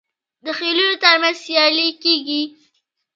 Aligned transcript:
د 0.45 0.47
خیلونو 0.57 0.95
ترمنځ 1.03 1.37
سیالي 1.45 1.87
کیږي. 2.03 2.41